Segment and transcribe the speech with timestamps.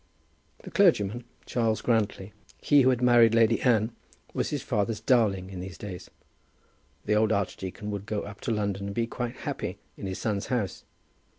[0.63, 3.91] The clergyman, Charles Grantly, he who had married the Lady Anne,
[4.33, 6.09] was his father's darling in these days.
[7.05, 10.47] The old archdeacon would go up to London and be quite happy in his son's
[10.47, 10.85] house.